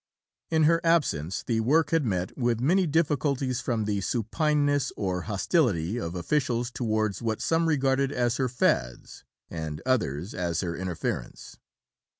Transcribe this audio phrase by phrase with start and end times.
[0.49, 5.99] In her absence the work had met with many difficulties from the supineness or hostility
[5.99, 11.59] of officials towards what some regarded as her fads, and others as her interference.